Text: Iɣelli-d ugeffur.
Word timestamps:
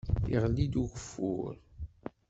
Iɣelli-d 0.35 0.73
ugeffur. 0.81 1.55